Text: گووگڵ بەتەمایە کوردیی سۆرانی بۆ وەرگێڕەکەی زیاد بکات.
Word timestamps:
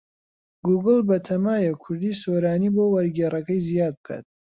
گووگڵ 0.65 0.99
بەتەمایە 1.09 1.73
کوردیی 1.81 2.19
سۆرانی 2.21 2.69
بۆ 2.75 2.83
وەرگێڕەکەی 2.93 3.65
زیاد 3.67 3.95
بکات. 3.99 4.25